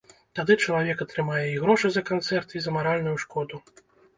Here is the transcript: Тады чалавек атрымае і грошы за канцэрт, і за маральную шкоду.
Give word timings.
Тады 0.37 0.55
чалавек 0.67 1.03
атрымае 1.05 1.43
і 1.51 1.61
грошы 1.65 1.87
за 1.99 2.05
канцэрт, 2.09 2.57
і 2.61 2.65
за 2.65 2.77
маральную 2.79 3.17
шкоду. 3.27 3.65